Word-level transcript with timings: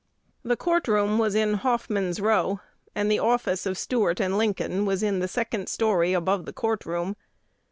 The 0.41 0.57
courtroom 0.57 1.19
was 1.19 1.35
in 1.35 1.53
Hoffman's 1.53 2.19
Row; 2.19 2.59
and 2.95 3.11
the 3.11 3.19
office 3.19 3.67
of 3.67 3.77
Stuart 3.77 4.19
& 4.19 4.19
Lincoln 4.19 4.83
was 4.87 5.03
in 5.03 5.19
the 5.19 5.27
second 5.27 5.69
story 5.69 6.13
above 6.13 6.45
the 6.47 6.53
court 6.53 6.87
room. 6.87 7.15